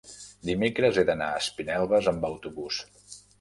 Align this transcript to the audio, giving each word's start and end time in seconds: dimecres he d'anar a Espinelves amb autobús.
dimecres 0.49 0.97
he 1.01 1.03
d'anar 1.09 1.27
a 1.33 1.43
Espinelves 1.43 2.09
amb 2.13 2.27
autobús. 2.31 2.81